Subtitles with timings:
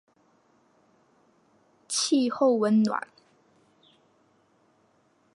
[1.87, 3.07] 气候温暖。